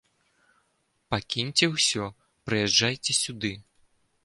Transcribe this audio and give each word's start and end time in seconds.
Пакіньце 1.15 1.69
ўсё, 1.75 2.09
прыязджайце 2.49 3.11
сюды. 3.21 3.53